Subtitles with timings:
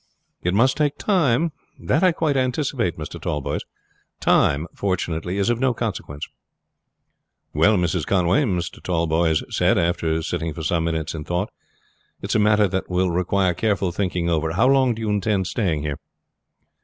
[0.41, 3.21] "It must take time, that I quite anticipate, Mr.
[3.21, 3.61] Tallboys.
[4.19, 6.27] Time, fortunately, is of no consequence."
[7.53, 8.07] "Well, Mrs.
[8.07, 8.81] Conway," Mr.
[8.81, 11.51] Tallboys said, after sitting for some minutes in thought,
[12.19, 14.53] "it is a matter that will require careful thinking over.
[14.53, 15.99] How long do you intend staying here?"